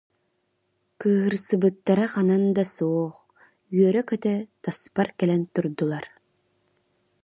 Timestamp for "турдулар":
5.53-6.05